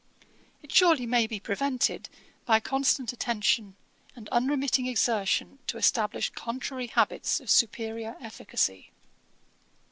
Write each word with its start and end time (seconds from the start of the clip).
It 0.63 0.71
surely 0.71 1.05
may 1.05 1.27
be 1.27 1.39
prevented, 1.39 2.09
by 2.47 2.59
constant 2.59 3.13
attention 3.13 3.75
and 4.15 4.27
unremitting 4.29 4.87
exertion 4.87 5.59
to 5.67 5.77
establish 5.77 6.31
contrary 6.31 6.87
habits 6.87 7.39
of 7.39 7.51
superiour 7.51 8.17
efficacy. 8.19 8.89